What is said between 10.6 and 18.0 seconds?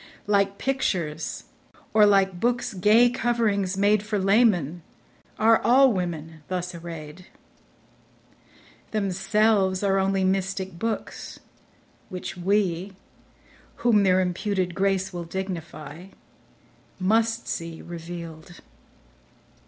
books, which we Whom their imputed grace will dignifyMust see